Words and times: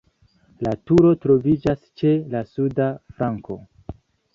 La 0.67 0.71
turo 0.91 1.11
troviĝas 1.27 1.85
ĉe 2.03 2.17
la 2.35 2.45
suda 2.57 2.93
flanko. 3.17 3.65